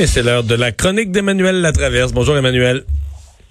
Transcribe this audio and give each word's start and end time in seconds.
Et 0.00 0.06
c'est 0.06 0.22
l'heure 0.22 0.44
de 0.44 0.54
la 0.54 0.70
chronique 0.70 1.10
d'Emmanuel 1.10 1.60
Latraverse. 1.60 2.12
Bonjour 2.12 2.36
Emmanuel. 2.36 2.84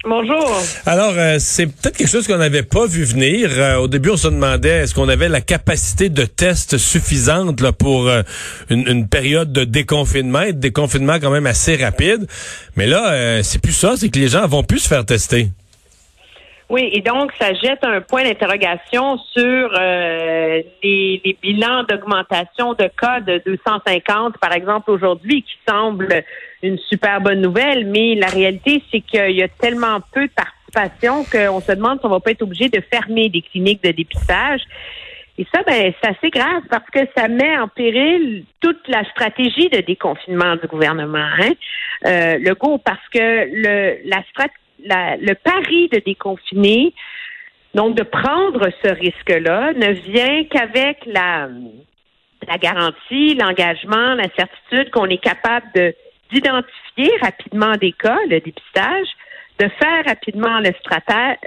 Bonjour. 0.04 0.62
Alors, 0.86 1.12
euh, 1.14 1.36
c'est 1.38 1.66
peut-être 1.66 1.98
quelque 1.98 2.08
chose 2.08 2.26
qu'on 2.26 2.38
n'avait 2.38 2.62
pas 2.62 2.86
vu 2.86 3.04
venir. 3.04 3.50
Euh, 3.52 3.76
au 3.76 3.88
début, 3.88 4.08
on 4.10 4.16
se 4.16 4.28
demandait 4.28 4.78
est-ce 4.78 4.94
qu'on 4.94 5.10
avait 5.10 5.28
la 5.28 5.42
capacité 5.42 6.08
de 6.08 6.24
test 6.24 6.78
suffisante 6.78 7.60
là, 7.60 7.72
pour 7.72 8.08
euh, 8.08 8.22
une, 8.70 9.08
période 9.08 9.52
de 9.52 9.64
déconfinement 9.64 10.40
et 10.40 10.54
de 10.54 10.60
déconfinement 10.60 11.18
quand 11.20 11.30
même 11.30 11.46
assez 11.46 11.76
rapide? 11.76 12.26
Mais 12.76 12.86
là, 12.86 13.42
c'est 13.42 13.60
plus 13.60 13.72
ça, 13.72 13.94
c'est 13.98 14.08
que 14.08 14.18
les 14.18 14.28
gens 14.28 14.46
vont 14.46 14.62
plus 14.62 14.78
se 14.78 14.88
faire 14.88 15.04
tester. 15.04 15.50
Oui, 16.70 16.90
et 16.92 17.00
donc 17.00 17.32
ça 17.40 17.54
jette 17.54 17.82
un 17.82 18.02
point 18.02 18.24
d'interrogation 18.24 19.16
sur 19.18 19.70
euh, 19.74 20.62
les, 20.82 21.20
les, 21.24 21.38
bilans 21.40 21.84
d'augmentation 21.84 22.74
de 22.74 22.90
cas 23.00 23.20
de 23.20 23.40
250, 23.46 24.36
par 24.36 24.52
exemple, 24.52 24.90
aujourd'hui, 24.90 25.42
qui 25.42 25.56
semble 25.66 26.24
une 26.62 26.76
super 26.76 27.22
bonne 27.22 27.40
nouvelle, 27.40 27.86
mais 27.86 28.14
la 28.16 28.26
réalité, 28.26 28.82
c'est 28.90 29.00
qu'il 29.00 29.36
y 29.36 29.42
a 29.42 29.48
tellement 29.48 30.00
peu 30.12 30.26
de 30.26 30.32
participation 30.32 31.24
qu'on 31.24 31.60
se 31.60 31.72
demande 31.72 32.00
si 32.00 32.06
on 32.06 32.10
va 32.10 32.20
pas 32.20 32.32
être 32.32 32.42
obligé 32.42 32.68
de 32.68 32.82
fermer 32.92 33.30
des 33.30 33.40
cliniques 33.40 33.82
de 33.82 33.92
dépistage. 33.92 34.60
Et 35.38 35.46
ça, 35.54 35.62
ben, 35.62 35.94
c'est 36.02 36.10
assez 36.10 36.30
grave 36.30 36.64
parce 36.68 36.90
que 36.90 36.98
ça 37.16 37.28
met 37.28 37.56
en 37.58 37.68
péril 37.68 38.44
toute 38.60 38.88
la 38.88 39.04
stratégie 39.04 39.68
de 39.68 39.80
déconfinement 39.80 40.56
du 40.56 40.66
gouvernement. 40.66 41.28
Hein? 41.40 41.52
Euh, 42.06 42.38
le 42.38 42.54
go, 42.54 42.78
parce 42.78 43.08
que 43.10 43.18
le, 43.18 43.98
la 44.04 44.22
stratégie 44.30 44.67
le 44.84 45.34
pari 45.34 45.88
de 45.88 45.98
déconfiner, 45.98 46.94
donc 47.74 47.96
de 47.96 48.02
prendre 48.02 48.68
ce 48.82 48.88
risque-là, 48.88 49.72
ne 49.74 49.92
vient 49.92 50.44
qu'avec 50.44 51.04
la, 51.06 51.48
garantie, 52.60 53.34
l'engagement, 53.34 54.14
la 54.14 54.28
certitude 54.36 54.90
qu'on 54.90 55.06
est 55.06 55.22
capable 55.22 55.66
de 55.74 55.94
d'identifier 56.30 57.10
rapidement 57.22 57.72
des 57.76 57.92
cas, 57.92 58.18
le 58.28 58.40
dépistage, 58.40 59.06
de 59.58 59.68
faire 59.68 60.04
rapidement 60.06 60.60
le, 60.60 60.70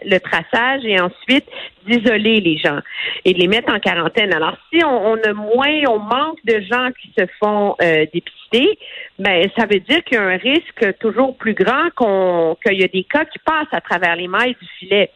le 0.05 0.19
traçage 0.19 0.81
et 0.83 0.99
ensuite 0.99 1.45
d'isoler 1.85 2.41
les 2.41 2.57
gens 2.57 2.79
et 3.25 3.33
de 3.33 3.39
les 3.39 3.47
mettre 3.47 3.73
en 3.73 3.79
quarantaine. 3.79 4.33
Alors, 4.33 4.57
si 4.71 4.83
on, 4.83 5.15
a 5.15 5.33
moins, 5.33 5.81
on 5.87 5.99
manque 5.99 6.43
de 6.45 6.61
gens 6.61 6.89
qui 7.01 7.11
se 7.17 7.25
font 7.39 7.75
euh, 7.81 8.05
dépister, 8.13 8.77
ben 9.17 9.49
ça 9.57 9.65
veut 9.65 9.79
dire 9.79 10.03
qu'il 10.03 10.17
y 10.17 10.21
a 10.21 10.23
un 10.23 10.37
risque 10.37 10.97
toujours 10.99 11.37
plus 11.37 11.53
grand 11.53 11.89
qu'on 11.95 12.57
qu'il 12.65 12.79
y 12.79 12.83
a 12.83 12.87
des 12.87 13.03
cas 13.03 13.25
qui 13.25 13.39
passent 13.39 13.73
à 13.73 13.81
travers 13.81 14.15
les 14.15 14.27
mailles 14.27 14.55
du 14.61 14.67
filet. 14.79 15.09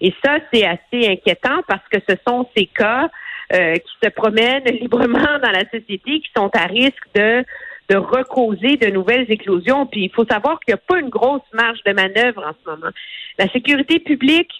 Et 0.00 0.12
ça, 0.24 0.38
c'est 0.52 0.66
assez 0.66 1.08
inquiétant 1.08 1.62
parce 1.68 1.86
que 1.90 1.98
ce 2.08 2.16
sont 2.26 2.48
ces 2.56 2.66
cas 2.66 3.10
euh, 3.52 3.74
qui 3.74 3.92
se 4.02 4.08
promènent 4.10 4.64
librement 4.80 5.38
dans 5.42 5.50
la 5.52 5.68
société, 5.70 6.20
qui 6.20 6.30
sont 6.36 6.50
à 6.54 6.66
risque 6.66 7.06
de 7.14 7.44
de 7.90 7.96
recauser 7.96 8.76
de 8.76 8.88
nouvelles 8.88 9.30
éclosions. 9.30 9.84
Puis 9.84 10.04
il 10.04 10.10
faut 10.10 10.24
savoir 10.24 10.60
qu'il 10.60 10.72
n'y 10.72 10.78
a 10.78 10.82
pas 10.86 11.00
une 11.00 11.08
grosse 11.08 11.42
marge 11.52 11.80
de 11.84 11.92
manœuvre 11.92 12.46
en 12.46 12.52
ce 12.52 12.70
moment. 12.70 12.92
La 13.38 13.48
sécurité 13.48 13.98
publique 13.98 14.52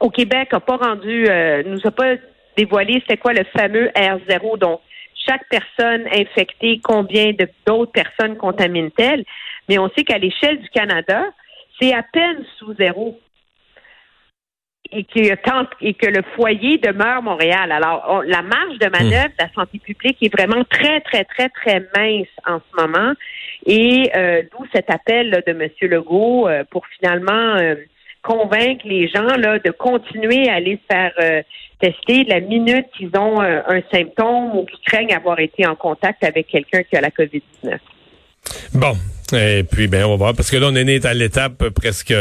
au 0.00 0.10
Québec 0.10 0.52
n'a 0.52 0.60
pas 0.60 0.76
rendu, 0.76 1.26
euh, 1.28 1.62
nous 1.64 1.80
a 1.84 1.90
pas 1.92 2.16
dévoilé 2.56 3.02
c'est 3.08 3.16
quoi 3.16 3.32
le 3.32 3.44
fameux 3.56 3.88
R0, 3.96 4.58
donc 4.58 4.80
chaque 5.26 5.48
personne 5.48 6.06
infectée, 6.12 6.80
combien 6.82 7.32
d'autres 7.66 7.92
personnes 7.92 8.36
contaminent-elles? 8.36 9.24
Mais 9.68 9.78
on 9.78 9.88
sait 9.96 10.04
qu'à 10.04 10.18
l'échelle 10.18 10.60
du 10.60 10.68
Canada, 10.68 11.24
c'est 11.80 11.94
à 11.94 12.02
peine 12.02 12.44
sous 12.58 12.74
zéro 12.74 13.18
et 14.94 15.04
que, 15.04 15.20
et 15.80 15.94
que 15.94 16.06
le 16.06 16.22
foyer 16.36 16.78
demeure 16.78 17.22
Montréal. 17.22 17.72
Alors, 17.72 18.22
la 18.26 18.42
marge 18.42 18.78
de 18.78 18.88
manœuvre 18.88 19.30
de 19.38 19.44
la 19.44 19.52
santé 19.54 19.78
publique 19.78 20.16
est 20.22 20.34
vraiment 20.34 20.64
très, 20.64 21.00
très, 21.00 21.24
très, 21.24 21.48
très 21.48 21.80
mince 21.96 22.28
en 22.46 22.60
ce 22.60 22.82
moment. 22.82 23.12
Et 23.66 24.10
euh, 24.16 24.42
d'où 24.52 24.64
cet 24.72 24.90
appel 24.90 25.42
de 25.46 25.52
M. 25.52 25.68
Legault 25.82 26.48
euh, 26.48 26.64
pour 26.70 26.84
finalement 26.98 27.56
euh, 27.56 27.76
convaincre 28.22 28.86
les 28.86 29.08
gens 29.08 29.36
là, 29.36 29.58
de 29.58 29.70
continuer 29.70 30.48
à 30.48 30.54
aller 30.54 30.78
se 30.88 30.94
faire 30.94 31.12
tester 31.78 32.24
la 32.24 32.40
minute 32.40 32.86
qu'ils 32.96 33.14
ont 33.18 33.38
un 33.42 33.82
symptôme 33.92 34.56
ou 34.56 34.64
qu'ils 34.64 34.78
craignent 34.86 35.14
avoir 35.14 35.38
été 35.40 35.66
en 35.66 35.74
contact 35.74 36.24
avec 36.24 36.46
quelqu'un 36.46 36.82
qui 36.84 36.96
a 36.96 37.02
la 37.02 37.10
COVID-19. 37.10 37.78
Bon, 38.72 38.94
et 39.34 39.62
puis 39.64 39.88
ben 39.88 40.04
on 40.04 40.10
va 40.12 40.16
voir 40.16 40.34
parce 40.34 40.50
que 40.50 40.56
là 40.56 40.68
on 40.70 40.74
est 40.74 40.84
né 40.84 41.00
à 41.04 41.12
l'étape 41.12 41.68
presque 41.68 42.14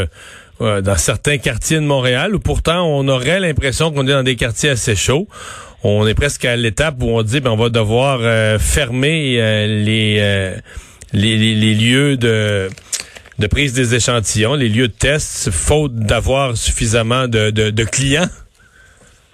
dans 0.59 0.97
certains 0.97 1.38
quartiers 1.38 1.78
de 1.78 1.86
Montréal 1.86 2.36
où 2.36 2.40
pourtant 2.40 2.86
on 2.86 3.08
aurait 3.08 3.40
l'impression 3.40 3.91
qu'on 3.91 4.08
est 4.08 4.12
dans 4.12 4.24
des 4.24 4.36
quartiers 4.36 4.69
assez 4.69 4.96
chauds. 4.96 5.28
On 5.86 6.08
est 6.08 6.14
presque 6.14 6.46
à 6.46 6.56
l'étape 6.56 6.96
où 7.02 7.09
on 7.09 7.24
dit 7.24 7.41
ben 7.41 7.52
on 7.52 7.58
va 7.58 7.69
devoir 7.69 8.19
euh, 8.22 8.58
fermer 8.58 9.36
euh, 9.38 9.84
euh, 9.86 10.56
les, 11.12 11.38
les, 11.38 11.75
lieux 11.75 12.16
de 12.16 12.69
de 13.40 13.47
prise 13.47 13.74
des 13.74 13.94
échantillons, 13.94 14.53
les 14.53 14.69
lieux 14.69 14.88
de 14.88 14.94
test, 14.94 15.52
faute 15.52 15.94
d'avoir 15.96 16.56
suffisamment 16.56 17.28
de, 17.28 17.50
de, 17.50 17.84
clients. 17.84 18.30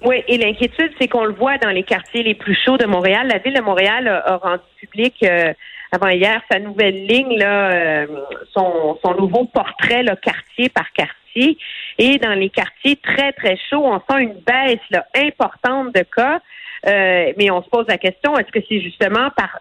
Oui, 0.04 0.24
et 0.28 0.38
l'inquiétude, 0.38 0.92
c'est 1.00 1.08
qu'on 1.08 1.26
le 1.26 1.34
voit 1.34 1.58
dans 1.58 1.70
les 1.70 1.84
quartiers 1.84 2.24
les 2.24 2.36
plus 2.36 2.56
chauds 2.56 2.78
de 2.78 2.86
Montréal. 2.86 3.28
La 3.28 3.40
ville 3.40 3.54
de 3.54 3.62
Montréal 3.62 4.08
a, 4.08 4.38
rendu 4.38 4.64
public 4.80 5.24
avant 5.92 6.10
hier 6.10 6.42
sa 6.52 6.60
nouvelle 6.60 7.06
ligne, 7.06 7.38
là, 7.38 7.72
euh, 7.72 8.08
son, 8.54 8.98
son 9.04 9.14
nouveau 9.16 9.46
portrait 9.46 10.04
là, 10.04 10.16
quartier 10.16 10.70
par 10.70 10.92
quartier. 10.94 11.58
Et 11.98 12.18
dans 12.18 12.34
les 12.34 12.50
quartiers 12.50 12.96
très, 12.98 13.32
très 13.34 13.58
chauds, 13.70 13.86
on 13.86 14.00
sent 14.00 14.22
une 14.22 14.40
baisse 14.46 14.80
là, 14.92 15.06
importante 15.16 15.94
de 15.94 16.04
cas. 16.04 16.40
Euh, 16.88 17.34
mais 17.38 17.52
on 17.52 17.62
se 17.62 17.70
pose 17.70 17.86
la 17.88 17.98
question, 17.98 18.38
est-ce 18.38 18.52
que 18.52 18.66
c'est 18.70 18.80
justement 18.80 19.30
par 19.36 19.60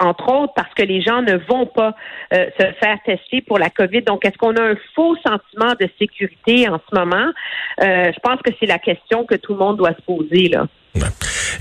entre 0.00 0.32
autres 0.32 0.52
parce 0.54 0.72
que 0.74 0.82
les 0.82 1.00
gens 1.00 1.22
ne 1.22 1.36
vont 1.36 1.66
pas 1.66 1.94
euh, 2.32 2.46
se 2.58 2.66
faire 2.80 2.98
tester 3.04 3.42
pour 3.42 3.58
la 3.58 3.70
COVID. 3.70 4.02
Donc, 4.02 4.24
est-ce 4.24 4.38
qu'on 4.38 4.56
a 4.56 4.62
un 4.62 4.76
faux 4.94 5.16
sentiment 5.16 5.74
de 5.80 5.88
sécurité 5.98 6.68
en 6.68 6.80
ce 6.90 6.98
moment? 6.98 7.30
je 7.80 8.20
pense 8.20 8.40
que 8.42 8.50
c'est 8.58 8.66
la 8.66 8.78
question 8.78 9.24
que 9.24 9.34
tout 9.34 9.52
le 9.52 9.58
monde 9.58 9.76
doit 9.76 9.94
se 9.94 10.02
poser. 10.02 10.48
là. 10.48 10.66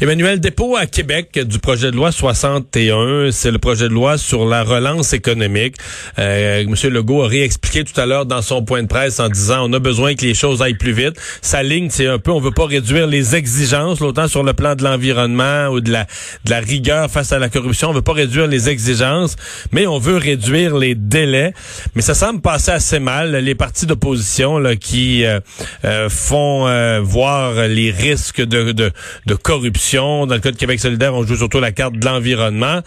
Emmanuel, 0.02 0.40
dépôt 0.40 0.76
à 0.76 0.86
Québec 0.86 1.40
du 1.40 1.60
projet 1.60 1.92
de 1.92 1.96
loi 1.96 2.12
61, 2.12 3.32
c'est 3.32 3.52
le 3.52 3.58
projet 3.58 3.86
de 3.86 3.94
loi 3.94 4.18
sur 4.18 4.46
la 4.46 4.64
relance 4.64 5.14
économique. 5.14 5.76
Euh, 6.20 6.66
Monsieur 6.68 6.90
Legault 6.90 7.24
a 7.24 7.28
réexpliqué 7.28 7.84
tout 7.84 8.00
à 8.00 8.06
l'heure 8.06 8.26
dans 8.26 8.42
son 8.42 8.64
point 8.64 8.84
de 8.84 8.88
presse 8.88 9.20
en 9.20 9.30
disant 9.30 9.70
on 9.70 9.74
a 9.74 9.80
besoin 9.80 10.16
que 10.16 10.26
les 10.26 10.34
choses 10.34 10.62
aillent 10.62 10.78
plus 10.78 10.94
vite. 10.94 11.16
Sa 11.42 11.64
ligne, 11.64 11.90
c'est 11.90 12.08
un 12.08 12.20
peu, 12.20 12.32
on 12.32 12.40
veut 12.40 12.52
pas 12.52 12.66
réduire 12.66 13.08
les 13.08 13.36
exigences, 13.36 14.02
autant 14.02 14.28
sur 14.28 14.44
le 14.44 14.54
plan 14.54 14.76
de 14.76 14.84
l'environnement 14.84 15.68
ou 15.68 15.82
de 15.82 15.92
la, 15.92 16.04
de 16.46 16.50
la 16.50 16.60
rigueur 16.60 17.10
face 17.10 17.32
à 17.32 17.40
la 17.40 17.50
corruption. 17.50 17.90
On 17.90 17.94
veut 17.94 18.02
pas 18.02 18.14
réduire 18.14 18.48
les 18.48 18.70
exigences, 18.70 19.36
mais 19.72 19.88
on 19.88 20.00
veut 20.00 20.18
réduire 20.18 20.78
les 20.78 20.96
délais. 20.96 21.54
Mais 21.96 22.02
ça 22.02 22.14
semble 22.14 22.42
passer 22.42 22.72
assez 22.72 23.00
mal. 23.00 23.36
Les 23.36 23.56
partis 23.56 23.86
d'opposition 23.86 24.62
qui 24.80 25.26
euh, 25.26 25.40
euh, 25.86 26.10
font 26.10 26.68
euh, 26.68 27.00
voir 27.02 27.68
les 27.68 27.92
risques 27.92 28.42
de, 28.42 28.72
de, 28.72 28.92
de 29.28 29.36
corruption. 29.36 30.26
Dans 30.26 30.36
le 30.36 30.42
cas 30.42 30.52
de 30.52 30.58
Québec 30.58 30.80
solidaire, 30.80 31.14
on 31.14 31.24
joue 31.24 31.36
surtout 31.36 31.60
la 31.60 31.72
carte 31.72 31.94
de 31.94 32.06
l'environnement. 32.06 32.80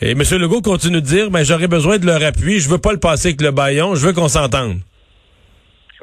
Et 0.00 0.12
M. 0.12 0.22
Legault 0.38 0.62
continue 0.62 1.00
de 1.02 1.06
dire, 1.06 1.30
mais 1.30 1.44
j'aurais 1.44 1.68
besoin 1.68 1.98
de 1.98 2.06
leur 2.06 2.22
appui. 2.22 2.60
Je 2.60 2.70
veux 2.70 2.78
pas 2.78 2.92
le 2.92 3.00
passer 3.00 3.28
avec 3.28 3.42
le 3.42 3.50
baillon. 3.50 3.94
Je 3.94 4.06
veux 4.06 4.12
qu'on 4.12 4.28
s'entende. 4.28 4.78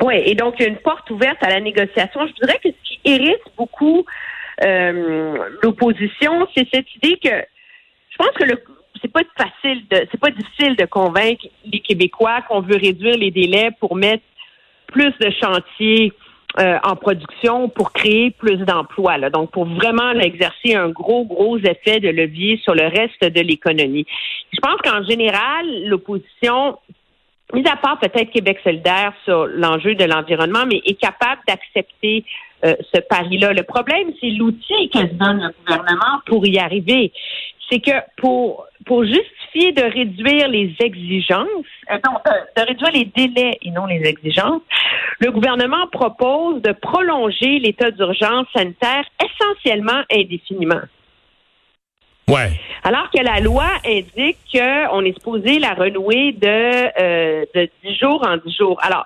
Oui, 0.02 0.16
et 0.26 0.36
donc 0.36 0.56
il 0.59 0.64
y 0.64 0.66
a 0.66 0.70
une 0.70 0.78
porte 0.78 1.09
ouverte 1.09 1.42
à 1.42 1.50
la 1.50 1.59
négociation. 1.59 2.28
Je 2.28 2.46
dirais 2.46 2.59
que 2.64 2.70
ce 2.70 2.88
qui 2.88 3.00
hérite 3.06 3.42
beaucoup 3.58 4.06
euh, 4.64 5.38
l'opposition, 5.64 6.47
c'est 6.56 6.68
cette 6.72 6.94
idée 6.96 7.18
que 7.24 7.30
je 8.09 8.18
pense 8.18 8.31
que 8.38 8.44
le 8.44 8.62
c'est 9.02 9.12
pas 9.12 9.22
facile 9.38 9.84
de 9.90 10.08
c'est 10.12 10.20
pas 10.20 10.31
difficile 10.31 10.76
de 10.76 10.86
convaincre 10.86 11.46
les 11.66 11.80
Québécois 11.80 12.42
qu'on 12.47 12.62
veut 12.62 12.78
réduire 12.78 13.16
les 13.16 13.30
délais 13.30 13.70
pour 13.80 13.96
mettre 13.96 14.24
plus 14.88 15.14
de 15.20 15.31
chantiers 15.40 16.14
euh, 16.59 16.79
en 16.84 16.95
production 16.95 17.69
pour 17.69 17.91
créer 17.94 18.31
plus 18.31 18.57
d'emplois. 18.57 19.18
Donc, 19.29 19.51
pour 19.51 19.66
vraiment 19.66 20.12
exercer 20.12 20.73
un 20.73 20.90
gros, 20.90 21.23
gros 21.23 21.57
effet 21.59 22.00
de 22.00 22.09
levier 22.09 22.59
sur 22.63 22.73
le 22.73 22.88
reste 22.88 23.23
de 23.23 23.41
l'économie. 23.41 24.07
Je 24.51 24.59
pense 24.59 24.78
qu'en 24.84 25.03
général, 25.03 25.66
l'opposition, 25.85 26.79
mis 27.53 27.67
à 27.67 27.76
part 27.76 27.99
peut-être 27.99 28.32
Québec 28.32 28.59
solidaire 28.64 29.14
sur 29.23 29.46
l'enjeu 29.46 29.93
de 29.93 30.05
l'environnement, 30.05 30.66
mais 30.66 30.82
est 30.85 30.99
capable 30.99 31.41
d'accepter 31.47 32.26
euh, 32.66 32.73
ce 32.91 33.02
pari-là. 33.02 33.53
Le 33.53 33.61
problème, 33.61 34.11
c'est 34.20 34.32
l'outil 34.32 34.90
que 34.91 34.99
se 34.99 35.14
donne 35.14 35.40
le 35.40 35.53
gouvernement 35.59 36.22
pour 36.26 36.43
y 36.47 36.58
arriver. 36.58 37.11
C'est 37.70 37.79
que 37.79 37.91
pour, 38.17 38.66
pour 38.87 39.03
justifier 39.03 39.73
de 39.73 39.84
réduire 39.84 40.47
les 40.47 40.73
exigences, 40.79 41.47
euh, 41.91 41.97
non, 42.03 42.17
de 42.55 42.61
réduire 42.61 42.91
les 42.93 43.05
délais 43.05 43.59
et 43.61 43.70
non 43.70 43.85
les 43.85 44.02
exigences, 44.08 44.64
le 45.19 45.31
gouvernement 45.31 45.87
propose 45.91 46.61
de 46.61 46.72
prolonger 46.72 47.59
l'état 47.59 47.91
d'urgence 47.91 48.47
sanitaire 48.55 49.03
essentiellement 49.23 50.02
indéfiniment. 50.11 50.81
Ouais. 52.28 52.52
Alors 52.84 53.09
que 53.09 53.23
la 53.23 53.40
loi 53.40 53.67
indique 53.85 54.37
qu'on 54.52 55.05
est 55.05 55.14
supposé 55.14 55.59
la 55.59 55.73
renouer 55.73 56.34
de, 56.34 57.02
euh, 57.02 57.46
de 57.55 57.69
10 57.84 57.96
jours 57.96 58.25
en 58.28 58.37
10 58.37 58.55
jours. 58.55 58.78
Alors, 58.81 59.05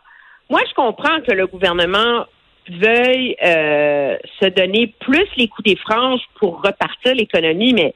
moi, 0.50 0.62
je 0.68 0.74
comprends 0.74 1.22
que 1.22 1.32
le 1.32 1.48
gouvernement 1.48 2.26
veuille 2.68 3.36
euh, 3.44 4.18
se 4.40 4.48
donner 4.48 4.94
plus 5.00 5.28
les 5.38 5.48
coups 5.48 5.70
des 5.70 5.76
franges 5.76 6.22
pour 6.40 6.62
repartir 6.64 7.14
l'économie, 7.16 7.74
mais 7.74 7.94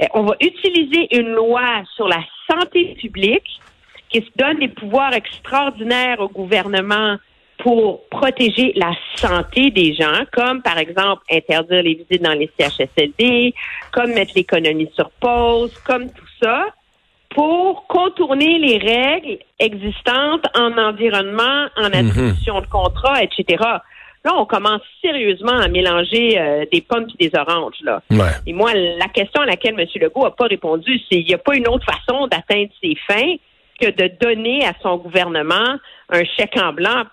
Euh, 0.00 0.06
on 0.14 0.22
va 0.22 0.34
utiliser 0.40 1.16
une 1.16 1.32
loi 1.32 1.82
sur 1.94 2.08
la 2.08 2.22
santé 2.50 2.96
publique 3.00 3.60
qui 4.08 4.20
se 4.20 4.30
donne 4.36 4.58
des 4.58 4.68
pouvoirs 4.68 5.14
extraordinaires 5.14 6.20
au 6.20 6.28
gouvernement 6.28 7.16
pour 7.62 8.08
protéger 8.08 8.72
la 8.74 8.92
santé 9.14 9.70
des 9.70 9.94
gens, 9.94 10.24
comme 10.32 10.62
par 10.62 10.78
exemple 10.78 11.22
interdire 11.30 11.82
les 11.84 11.94
visites 11.94 12.22
dans 12.22 12.32
les 12.32 12.50
CHSLD, 12.58 13.54
comme 13.92 14.12
mettre 14.14 14.32
l'économie 14.34 14.90
sur 14.94 15.10
pause, 15.20 15.72
comme 15.86 16.10
tout 16.10 16.26
ça, 16.42 16.66
pour 17.30 17.86
contourner 17.86 18.58
les 18.58 18.78
règles 18.78 19.38
existantes 19.60 20.44
en 20.56 20.76
environnement, 20.76 21.68
en 21.76 21.88
mhm. 21.88 22.08
attribution 22.08 22.60
de 22.60 22.66
contrat, 22.66 23.22
etc. 23.22 23.62
Là, 24.24 24.34
on 24.36 24.44
commence 24.44 24.82
sérieusement 25.00 25.56
à 25.58 25.68
mélanger 25.68 26.38
euh, 26.40 26.64
des 26.72 26.80
pommes 26.80 27.06
et 27.18 27.28
des 27.28 27.38
oranges. 27.38 27.78
Là. 27.82 28.02
Et 28.44 28.52
moi, 28.52 28.72
la 28.74 29.08
question 29.08 29.40
à 29.40 29.46
laquelle 29.46 29.78
M. 29.78 29.86
Legault 30.00 30.24
n'a 30.24 30.30
pas 30.30 30.46
répondu, 30.46 30.98
c'est 31.08 31.20
il 31.20 31.26
n'y 31.26 31.34
a 31.34 31.38
pas 31.38 31.54
une 31.56 31.68
autre 31.68 31.84
façon 31.84 32.26
d'atteindre 32.26 32.70
ses 32.82 32.96
fins 33.06 33.34
que 33.80 33.90
de 33.90 34.10
donner 34.20 34.64
à 34.64 34.72
son 34.82 34.96
gouvernement 34.96 35.76
un 36.08 36.24
chèque 36.36 36.56
en 36.60 36.72
blanc 36.72 37.04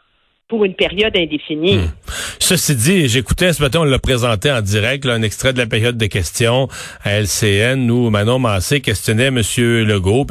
pour 0.50 0.66
une 0.66 0.74
période 0.74 1.16
indéfinie. 1.16 1.78
Hmm. 1.78 1.92
Ceci 2.40 2.76
dit, 2.76 3.08
j'écoutais 3.08 3.54
ce 3.54 3.62
matin, 3.62 3.82
on 3.82 3.84
l'a 3.84 4.00
présenté 4.00 4.52
en 4.52 4.62
direct, 4.62 5.06
un 5.06 5.22
extrait 5.22 5.54
de 5.54 5.60
la 5.60 5.68
période 5.68 5.96
de 5.96 6.08
questions 6.08 6.68
à 7.04 7.22
LCN 7.22 7.90
où 7.90 8.10
Manon 8.10 8.40
Massé 8.40 8.82
questionnait 8.82 9.28
M. 9.28 9.42
Legault. 9.86 10.26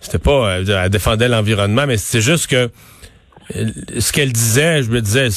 C'était 0.00 0.20
pas, 0.20 0.58
euh, 0.58 0.84
elle 0.84 0.90
défendait 0.90 1.28
l'environnement, 1.28 1.86
mais 1.88 1.96
c'est 1.96 2.20
juste 2.20 2.46
que 2.46 2.70
euh, 3.56 3.70
ce 3.98 4.12
qu'elle 4.12 4.32
disait, 4.32 4.84
je 4.84 4.90
me 4.90 5.00
disais, 5.00 5.28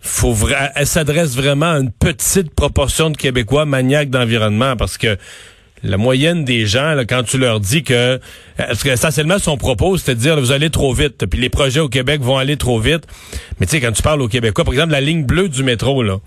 faut 0.00 0.36
elle 0.74 0.86
s'adresse 0.86 1.36
vraiment 1.36 1.74
à 1.74 1.78
une 1.78 1.92
petite 1.92 2.52
proportion 2.54 3.10
de 3.10 3.16
Québécois 3.16 3.66
maniaques 3.66 4.10
d'environnement 4.10 4.76
parce 4.76 4.98
que 4.98 5.16
la 5.82 5.96
moyenne 5.98 6.44
des 6.44 6.66
gens, 6.66 6.94
là, 6.94 7.04
quand 7.04 7.22
tu 7.24 7.38
leur 7.38 7.60
dis 7.60 7.82
que, 7.82 8.18
parce 8.56 8.82
que 8.82 8.88
essentiellement 8.88 9.38
son 9.38 9.56
propos, 9.56 9.96
c'est 9.98 10.14
de 10.14 10.20
dire 10.20 10.40
vous 10.40 10.52
allez 10.52 10.70
trop 10.70 10.92
vite, 10.94 11.26
puis 11.26 11.40
les 11.40 11.50
projets 11.50 11.80
au 11.80 11.88
Québec 11.88 12.22
vont 12.22 12.38
aller 12.38 12.56
trop 12.56 12.78
vite. 12.78 13.04
Mais 13.58 13.66
tu 13.66 13.72
sais, 13.72 13.80
quand 13.80 13.92
tu 13.92 14.02
parles 14.02 14.22
aux 14.22 14.28
Québécois, 14.28 14.64
par 14.64 14.72
exemple, 14.72 14.92
la 14.92 15.00
ligne 15.00 15.24
bleue 15.24 15.48
du 15.48 15.62
métro, 15.62 16.02
là, 16.02 16.18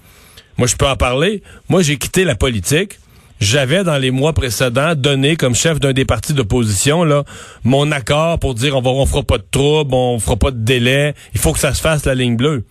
moi 0.57 0.67
je 0.67 0.75
peux 0.75 0.87
en 0.87 0.95
parler. 0.95 1.41
Moi, 1.69 1.81
j'ai 1.81 1.97
quitté 1.97 2.23
la 2.23 2.35
politique. 2.35 2.99
J'avais 3.39 3.83
dans 3.83 3.97
les 3.97 4.09
mois 4.09 4.33
précédents 4.33 4.95
donné 4.95 5.35
comme 5.35 5.53
chef 5.53 5.79
d'un 5.79 5.93
des 5.93 6.05
partis 6.05 6.33
d'opposition 6.33 7.03
là 7.03 7.23
mon 7.63 7.91
accord 7.91 8.39
pour 8.39 8.55
dire 8.55 8.75
on 8.75 8.81
va 8.81 8.89
on 8.89 9.05
fera 9.05 9.21
pas 9.21 9.37
de 9.37 9.45
trouble, 9.51 9.93
on 9.93 10.17
fera 10.17 10.37
pas 10.37 10.49
de 10.49 10.57
délai, 10.57 11.13
il 11.35 11.39
faut 11.39 11.53
que 11.53 11.59
ça 11.59 11.75
se 11.75 11.81
fasse 11.81 12.05
la 12.05 12.15
ligne 12.15 12.35
bleue. 12.35 12.63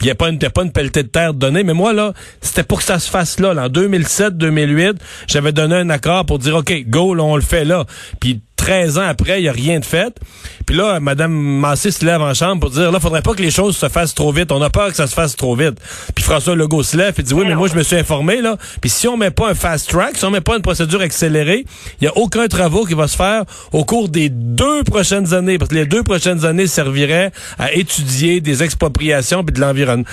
Il 0.00 0.04
n'y 0.04 0.10
a 0.10 0.14
pas 0.14 0.28
une, 0.28 0.38
pas 0.38 0.62
une 0.62 0.72
pelletée 0.72 1.02
de 1.02 1.08
terre 1.08 1.34
donnée. 1.34 1.64
Mais 1.64 1.74
moi, 1.74 1.92
là, 1.92 2.12
c'était 2.40 2.62
pour 2.62 2.78
que 2.78 2.84
ça 2.84 2.98
se 2.98 3.10
fasse 3.10 3.40
là. 3.40 3.50
En 3.50 3.68
2007-2008, 3.68 4.96
j'avais 5.26 5.52
donné 5.52 5.76
un 5.76 5.90
accord 5.90 6.26
pour 6.26 6.38
dire, 6.38 6.56
OK, 6.56 6.84
go, 6.88 7.14
là, 7.14 7.22
on 7.22 7.36
le 7.36 7.42
fait 7.42 7.64
là. 7.64 7.84
Puis 8.20 8.40
13 8.64 8.96
ans 8.96 9.06
après, 9.06 9.40
il 9.40 9.42
n'y 9.42 9.48
a 9.48 9.52
rien 9.52 9.78
de 9.78 9.84
fait. 9.84 10.18
Puis 10.66 10.74
là, 10.74 10.98
Mme 10.98 11.30
Massé 11.30 11.90
se 11.90 12.02
lève 12.02 12.22
en 12.22 12.32
chambre 12.32 12.62
pour 12.62 12.70
dire, 12.70 12.90
là, 12.90 12.98
faudrait 12.98 13.20
pas 13.20 13.34
que 13.34 13.42
les 13.42 13.50
choses 13.50 13.76
se 13.76 13.90
fassent 13.90 14.14
trop 14.14 14.32
vite. 14.32 14.50
On 14.52 14.62
a 14.62 14.70
peur 14.70 14.88
que 14.88 14.94
ça 14.94 15.06
se 15.06 15.14
fasse 15.14 15.36
trop 15.36 15.54
vite. 15.54 15.74
Puis 16.14 16.24
François 16.24 16.56
Legault 16.56 16.82
se 16.82 16.96
lève 16.96 17.12
et 17.18 17.22
dit, 17.22 17.34
oui, 17.34 17.44
mais 17.46 17.56
moi, 17.56 17.68
je 17.68 17.74
me 17.74 17.82
suis 17.82 17.96
informé, 17.96 18.40
là. 18.40 18.56
Puis 18.80 18.88
si 18.88 19.06
on 19.06 19.18
met 19.18 19.30
pas 19.30 19.50
un 19.50 19.54
fast 19.54 19.90
track, 19.90 20.16
si 20.16 20.24
on 20.24 20.30
met 20.30 20.40
pas 20.40 20.56
une 20.56 20.62
procédure 20.62 21.02
accélérée, 21.02 21.66
il 22.00 22.04
n'y 22.04 22.08
a 22.08 22.16
aucun 22.16 22.46
travaux 22.46 22.86
qui 22.86 22.94
va 22.94 23.06
se 23.06 23.18
faire 23.18 23.44
au 23.72 23.84
cours 23.84 24.08
des 24.08 24.30
deux 24.30 24.82
prochaines 24.82 25.34
années. 25.34 25.58
Parce 25.58 25.68
que 25.68 25.74
les 25.74 25.84
deux 25.84 26.02
prochaines 26.02 26.46
années 26.46 26.66
serviraient 26.66 27.32
à 27.58 27.70
étudier 27.74 28.40
des 28.40 28.62
expropriations 28.62 29.44
puis 29.44 29.54
de 29.54 29.60
l'environnement. 29.60 30.06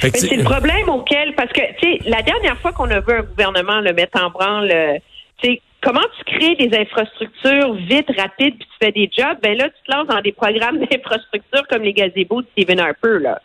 C'est 0.00 0.36
le 0.36 0.44
problème 0.44 0.88
auquel, 0.88 1.34
parce 1.34 1.52
que, 1.52 1.60
tu 1.80 1.98
sais, 1.98 2.08
la 2.08 2.22
dernière 2.22 2.56
fois 2.58 2.70
qu'on 2.70 2.88
a 2.90 3.00
vu 3.00 3.12
un 3.12 3.22
gouvernement 3.22 3.80
le 3.80 3.92
mettre 3.92 4.22
en 4.22 4.30
branle, 4.30 4.70
euh, 4.72 4.94
tu 5.42 5.48
sais, 5.48 5.62
comment 5.82 6.00
tu 6.18 6.24
crées 6.24 6.54
des 6.56 6.76
infrastructures 6.76 7.74
vite, 7.74 8.10
rapides, 8.16 8.56
puis 8.58 8.68
tu 8.68 8.84
fais 8.84 8.92
des 8.92 9.10
jobs, 9.16 9.38
ben 9.42 9.56
là, 9.56 9.68
tu 9.68 9.82
te 9.84 9.96
lances 9.96 10.08
dans 10.08 10.20
des 10.20 10.32
programmes 10.32 10.78
d'infrastructures 10.90 11.66
comme 11.68 11.82
les 11.82 11.92
gazebos 11.92 12.42
de 12.42 12.46
Stephen 12.52 12.80
Harper, 12.80 13.18
là. 13.20 13.40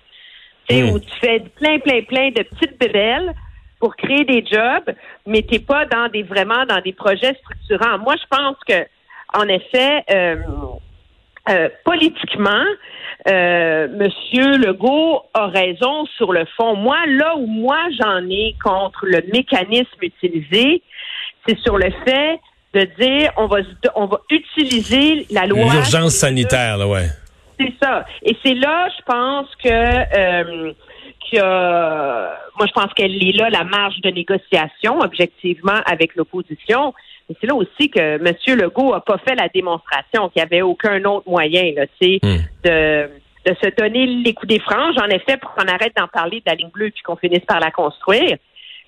Tu 0.68 0.76
sais, 0.76 0.84
hmm. 0.84 0.90
où 0.90 1.00
tu 1.00 1.12
fais 1.22 1.40
plein, 1.58 1.80
plein, 1.80 2.02
plein 2.02 2.30
de 2.30 2.42
petites 2.42 2.80
bébelles 2.80 3.34
pour 3.80 3.96
créer 3.96 4.24
des 4.26 4.44
jobs, 4.46 4.96
mais 5.28 5.44
t'es 5.44 5.60
pas 5.60 5.86
dans 5.86 6.08
des 6.08 6.24
vraiment 6.24 6.66
dans 6.66 6.82
des 6.82 6.94
projets 6.94 7.36
structurants. 7.36 8.00
Moi, 8.00 8.16
je 8.20 8.36
pense 8.36 8.58
que, 8.68 8.88
en 9.34 9.48
effet, 9.48 10.04
euh, 10.10 10.38
euh, 11.50 11.70
politiquement, 11.84 12.64
euh, 13.28 13.88
Monsieur 13.90 14.58
Legault 14.58 15.22
a 15.34 15.48
raison 15.48 16.06
sur 16.18 16.34
le 16.34 16.46
fond. 16.58 16.76
Moi, 16.76 16.98
là 17.08 17.36
où 17.36 17.46
moi 17.46 17.78
j'en 18.00 18.28
ai 18.30 18.56
contre 18.64 19.06
le 19.06 19.22
mécanisme 19.32 20.02
utilisé, 20.02 20.82
c'est 21.48 21.58
sur 21.60 21.78
le 21.78 21.92
fait 22.06 22.40
de 22.74 22.88
dire 23.00 23.32
on 23.38 23.48
va 23.48 23.58
on 23.96 24.06
va 24.06 24.20
utiliser 24.30 25.26
la 25.32 25.46
loi. 25.46 25.72
L'urgence 25.72 26.16
sanitaire, 26.16 26.78
là, 26.78 26.88
ouais. 26.88 27.08
C'est 27.60 27.74
ça. 27.82 28.06
Et 28.22 28.36
c'est 28.44 28.54
là, 28.54 28.90
je 28.98 29.04
pense 29.06 29.48
que 29.64 29.70
euh, 29.70 30.74
que 31.32 31.42
moi 32.58 32.68
je 32.68 32.72
pense 32.72 32.94
qu'elle 32.94 33.24
est 33.24 33.32
là 33.32 33.50
la 33.50 33.64
marge 33.64 34.02
de 34.02 34.10
négociation 34.10 35.00
objectivement 35.00 35.80
avec 35.86 36.16
l'opposition. 36.16 36.94
Mais 37.30 37.36
c'est 37.42 37.48
là 37.48 37.56
aussi 37.56 37.90
que 37.90 38.00
M. 38.00 38.60
Legault 38.60 38.94
a 38.94 39.04
pas 39.04 39.18
fait 39.18 39.36
la 39.36 39.48
démonstration 39.48 40.30
qu'il 40.30 40.42
n'y 40.42 40.46
avait 40.46 40.62
aucun 40.62 41.04
autre 41.06 41.28
moyen, 41.28 41.72
là, 41.76 41.88
tu 42.00 42.20
sais, 42.20 42.20
hmm. 42.22 42.38
de 42.64 43.10
de 43.46 43.56
se 43.64 43.70
donner 43.76 44.08
les 44.08 44.34
coups 44.34 44.48
des 44.48 44.60
franges, 44.60 44.96
en 44.98 45.08
effet, 45.08 45.38
pour 45.38 45.54
qu'on 45.54 45.68
arrête 45.68 45.94
d'en 45.96 46.08
parler 46.08 46.38
de 46.38 46.44
la 46.48 46.56
ligne 46.56 46.70
bleue 46.70 46.90
puis 46.90 47.04
qu'on 47.04 47.16
finisse 47.16 47.46
par 47.46 47.60
la 47.60 47.70
construire 47.70 48.38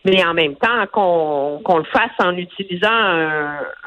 mais 0.05 0.23
en 0.23 0.33
même 0.33 0.55
temps 0.55 0.85
qu'on 0.91 1.77
le 1.77 1.83
fasse 1.85 2.11
en 2.19 2.35
utilisant 2.37 2.87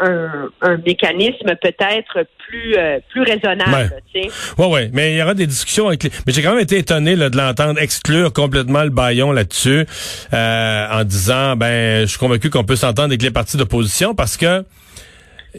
un, 0.01 0.77
mécanisme 0.85 1.55
peut-être 1.61 2.27
plus 2.47 2.77
euh, 2.77 2.99
plus 3.11 3.23
raisonnable. 3.23 3.91
Oui, 4.15 4.29
ouais, 4.59 4.67
ouais, 4.67 4.91
mais 4.93 5.15
il 5.15 5.19
y 5.19 5.23
aura 5.23 5.35
des 5.35 5.47
discussions 5.47 5.89
avec 5.89 6.03
les... 6.03 6.11
Mais 6.27 6.33
j'ai 6.33 6.43
quand 6.43 6.51
même 6.51 6.61
été 6.61 6.79
étonné 6.79 7.17
de 7.17 7.37
l'entendre 7.37 7.81
exclure 7.81 8.33
complètement 8.33 8.83
le 8.83 8.91
baillon 8.91 9.33
là-dessus 9.33 9.87
euh, 10.33 10.87
en 10.91 11.05
disant 11.05 11.57
ben 11.57 12.03
je 12.03 12.07
suis 12.07 12.19
convaincu 12.19 12.51
qu'on 12.51 12.65
peut 12.65 12.77
s'entendre 12.77 13.09
avec 13.09 13.23
les 13.23 13.31
partis 13.31 13.57
d'opposition 13.57 14.15
parce 14.15 14.37
que 14.37 14.65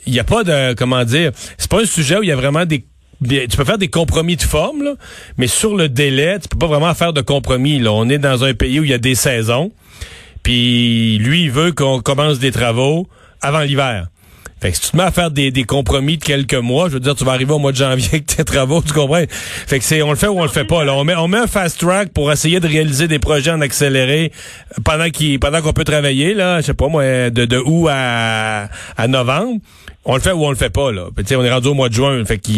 il 0.06 0.14
n'y 0.14 0.20
a 0.20 0.24
pas 0.24 0.44
de 0.44 0.74
comment 0.74 1.04
dire 1.04 1.32
c'est 1.58 1.70
pas 1.70 1.82
un 1.82 1.86
sujet 1.86 2.18
où 2.18 2.24
il 2.24 2.30
y 2.30 2.32
a 2.32 2.36
vraiment 2.36 2.66
des 2.66 2.86
tu 3.28 3.58
peux 3.58 3.66
faire 3.66 3.78
des 3.78 3.88
compromis 3.88 4.36
de 4.36 4.42
forme, 4.42 4.84
là, 4.84 4.94
mais 5.38 5.48
sur 5.48 5.76
le 5.76 5.90
délai, 5.90 6.40
tu 6.40 6.48
peux 6.48 6.58
pas 6.58 6.68
vraiment 6.68 6.94
faire 6.94 7.14
de 7.14 7.22
compromis. 7.22 7.80
Là. 7.80 7.92
On 7.92 8.10
est 8.10 8.18
dans 8.18 8.44
un 8.44 8.54
pays 8.54 8.80
où 8.80 8.84
il 8.84 8.90
y 8.90 8.94
a 8.94 8.98
des 8.98 9.16
saisons. 9.16 9.72
Puis 10.44 11.18
lui, 11.20 11.44
il 11.44 11.52
veut 11.52 11.72
qu'on 11.72 12.00
commence 12.00 12.40
des 12.40 12.52
travaux 12.52 13.08
avant 13.42 13.62
l'hiver. 13.62 14.08
Fait 14.62 14.70
que 14.70 14.76
si 14.78 14.84
tu 14.84 14.92
te 14.92 14.98
mets 14.98 15.04
à 15.04 15.12
faire 15.12 15.32
des, 15.32 15.52
compromis 15.64 16.18
de 16.20 16.24
quelques 16.24 16.54
mois, 16.54 16.88
je 16.88 16.94
veux 16.94 17.00
dire, 17.00 17.16
tu 17.16 17.26
vas 17.26 17.32
arriver 17.32 17.52
au 17.52 17.58
mois 17.58 17.72
de 17.72 17.78
janvier 17.78 18.08
avec 18.12 18.28
tes 18.28 18.44
travaux, 18.44 18.84
tu 18.84 18.94
comprends? 18.94 19.24
Fait 19.28 19.80
que 19.80 19.84
c'est, 19.84 20.04
on 20.04 20.12
le 20.12 20.16
fait 20.16 20.28
ou 20.28 20.40
on 20.40 20.44
le 20.44 20.50
fait 20.50 20.66
pas, 20.66 20.84
là. 20.84 20.94
On 20.94 21.04
met, 21.04 21.16
on 21.16 21.28
met 21.28 21.40
un 21.40 21.48
fast 21.48 21.80
track 21.80 22.14
pour 22.14 22.32
essayer 22.32 22.60
de 22.60 22.68
réaliser 22.68 23.08
des 23.08 23.18
projets 23.18 23.50
en 23.50 23.60
accéléré 23.62 24.32
pendant 24.86 25.10
qu'il, 25.10 25.40
pendant 25.40 25.64
qu'on 25.64 25.74
peut 25.74 25.84
travailler, 25.84 26.36
là, 26.36 26.62
je 26.62 26.68
sais 26.68 26.74
pas, 26.76 26.90
moi, 26.90 27.32
de, 27.32 27.46
de 27.46 27.58
août 27.58 27.88
à, 27.90 28.70
à 28.98 29.08
novembre 29.08 29.60
on 30.04 30.16
le 30.16 30.22
fait 30.22 30.32
ou 30.32 30.44
on 30.44 30.50
le 30.50 30.56
fait 30.56 30.74
pas 30.74 30.92
là. 30.92 31.08
Puis, 31.16 31.36
on 31.36 31.44
est 31.44 31.52
rendu 31.52 31.68
au 31.68 31.74
mois 31.74 31.90
de 31.90 31.94
juin, 31.94 32.24
fait 32.26 32.38
que 32.38 32.50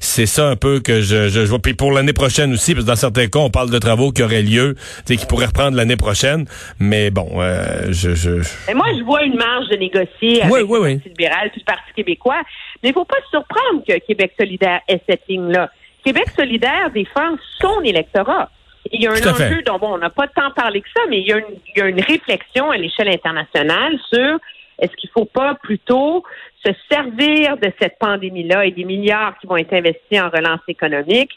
c'est 0.00 0.26
ça 0.26 0.48
un 0.48 0.56
peu 0.56 0.80
que 0.80 1.00
je, 1.00 1.28
je, 1.28 1.40
vois. 1.40 1.58
Puis 1.58 1.74
pour 1.74 1.92
l'année 1.92 2.12
prochaine 2.12 2.52
aussi, 2.52 2.74
parce 2.74 2.84
que 2.84 2.90
dans 2.90 2.96
certains 2.96 3.26
cas, 3.26 3.40
on 3.40 3.50
parle 3.50 3.70
de 3.70 3.78
travaux 3.78 4.12
qui 4.12 4.22
auraient 4.22 4.42
lieu, 4.42 4.76
qui 5.06 5.26
pourraient 5.26 5.46
reprendre 5.46 5.76
l'année 5.76 5.96
prochaine. 5.96 6.46
Mais 6.78 7.10
bon, 7.10 7.28
euh, 7.36 7.88
je, 7.90 8.14
je, 8.14 8.30
moi, 8.74 8.86
je 8.98 9.04
vois 9.04 9.22
une 9.24 9.36
marge 9.36 9.68
de 9.68 9.76
négocier 9.76 10.42
avec 10.42 10.62
le 10.62 10.66
Parti 10.66 11.08
libéral 11.08 11.50
puis 11.50 11.60
le 11.60 11.64
Parti 11.64 11.92
québécois. 11.94 12.40
Mais 12.82 12.90
il 12.90 12.92
faut 12.92 13.04
pas 13.04 13.18
se 13.24 13.30
surprendre 13.30 13.84
que 13.86 13.98
Québec 14.06 14.32
solidaire 14.38 14.80
ait 14.88 15.02
cette 15.08 15.22
ligne-là. 15.28 15.70
Québec 16.02 16.28
solidaire 16.34 16.90
défend 16.94 17.36
son 17.60 17.82
électorat. 17.82 18.50
Il 18.90 19.02
y 19.02 19.06
a 19.06 19.10
un 19.10 19.14
enjeu 19.14 19.62
dont 19.66 19.78
bon, 19.78 19.94
on 19.94 19.98
n'a 19.98 20.08
pas 20.08 20.26
tant 20.28 20.50
parlé 20.52 20.80
que 20.80 20.88
ça, 20.96 21.02
mais 21.10 21.20
il 21.20 21.26
y 21.26 21.32
a 21.32 21.36
une, 21.36 21.56
il 21.76 21.78
y 21.78 21.82
a 21.82 21.88
une 21.88 22.00
réflexion 22.00 22.70
à 22.70 22.78
l'échelle 22.78 23.08
internationale 23.08 23.92
sur 24.10 24.38
est-ce 24.80 24.92
qu'il 24.96 25.10
ne 25.14 25.20
faut 25.20 25.26
pas 25.26 25.54
plutôt 25.62 26.24
se 26.64 26.72
servir 26.90 27.56
de 27.56 27.72
cette 27.80 27.98
pandémie-là 27.98 28.66
et 28.66 28.70
des 28.70 28.84
milliards 28.84 29.38
qui 29.38 29.46
vont 29.46 29.56
être 29.56 29.72
investis 29.72 30.20
en 30.20 30.28
relance 30.28 30.60
économique 30.68 31.30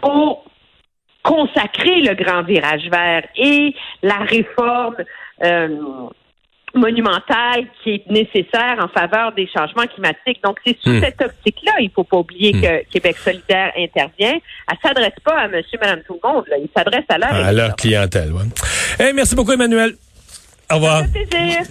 pour 0.00 0.44
consacrer 1.22 2.02
le 2.02 2.14
grand 2.14 2.42
virage 2.42 2.88
vert 2.90 3.26
et 3.36 3.74
la 4.02 4.18
réforme 4.18 4.96
euh, 5.42 5.68
monumentale 6.74 7.66
qui 7.82 7.94
est 7.94 8.10
nécessaire 8.10 8.76
en 8.78 8.88
faveur 8.88 9.32
des 9.32 9.48
changements 9.48 9.86
climatiques. 9.86 10.42
Donc, 10.42 10.58
c'est 10.66 10.76
sous 10.82 10.90
hmm. 10.90 11.00
cette 11.00 11.22
optique-là, 11.22 11.72
il 11.80 11.86
ne 11.86 11.90
faut 11.90 12.04
pas 12.04 12.18
oublier 12.18 12.52
hmm. 12.52 12.60
que 12.60 12.90
Québec 12.90 13.16
solidaire 13.16 13.72
intervient. 13.76 14.34
Elle 14.34 14.76
ne 14.82 14.88
s'adresse 14.88 15.20
pas 15.24 15.40
à 15.40 15.48
monsieur, 15.48 15.78
madame, 15.80 16.00
tout 16.06 16.18
le 16.22 16.28
monde. 16.28 16.44
Là. 16.48 16.56
Il 16.58 16.68
s'adresse 16.76 17.04
à 17.08 17.18
leur... 17.18 17.32
À 17.32 17.52
leur 17.52 17.76
clientèle, 17.76 18.30
oui. 18.32 19.04
merci 19.14 19.34
beaucoup, 19.34 19.52
Emmanuel. 19.52 19.94
Au 20.70 20.76
revoir. 20.76 21.02